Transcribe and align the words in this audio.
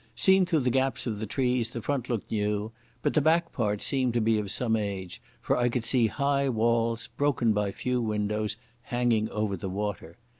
Seen 0.15 0.47
through 0.47 0.61
the 0.61 0.71
gaps 0.71 1.05
of 1.05 1.19
the 1.19 1.27
trees 1.27 1.69
the 1.69 1.79
front 1.79 2.09
looked 2.09 2.31
new, 2.31 2.71
but 3.03 3.13
the 3.13 3.21
back 3.21 3.53
part 3.53 3.83
seemed 3.83 4.13
to 4.15 4.19
be 4.19 4.39
of 4.39 4.49
some 4.49 4.75
age, 4.75 5.21
for 5.39 5.55
I 5.55 5.69
could 5.69 5.83
see 5.83 6.07
high 6.07 6.49
walls, 6.49 7.09
broken 7.17 7.53
by 7.53 7.71
few 7.71 8.01
windows, 8.01 8.57
hanging 8.85 9.29
over 9.29 9.55
the 9.55 9.69
water. 9.69 10.17